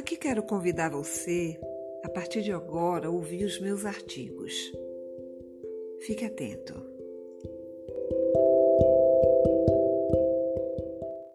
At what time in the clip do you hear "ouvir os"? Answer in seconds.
3.10-3.60